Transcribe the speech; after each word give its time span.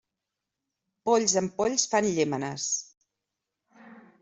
Polls 1.09 1.35
amb 1.41 1.53
polls, 1.61 1.85
fan 1.93 2.09
llémenes. 2.17 2.67